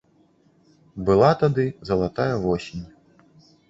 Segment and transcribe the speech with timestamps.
[1.11, 2.85] Была тады залатая восень.